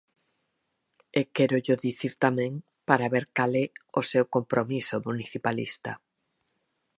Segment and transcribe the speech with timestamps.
[1.19, 2.53] E quérollo dicir tamén
[2.87, 3.65] para ver cal é
[3.99, 5.91] o seu compromiso municipalista.